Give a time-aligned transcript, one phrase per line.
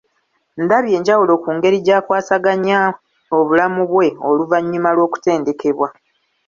[0.63, 2.79] Ndabye enjawulo ku ngeri jakwasaganya
[3.37, 5.87] obulamu bwe oluvannyuma lw'okutendekebwa,